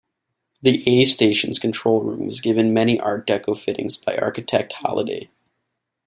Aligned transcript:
The 0.63 0.81
A 0.89 1.05
Station's 1.05 1.59
control 1.59 2.01
room 2.01 2.25
was 2.25 2.41
given 2.41 2.73
many 2.73 2.99
Art 2.99 3.27
Deco 3.27 3.55
fittings 3.55 3.97
by 3.97 4.17
architect 4.17 4.73
Halliday. 4.73 5.29